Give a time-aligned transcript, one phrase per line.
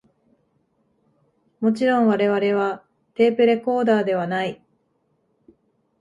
[1.59, 4.65] もちろん我々はテープレコーダーではない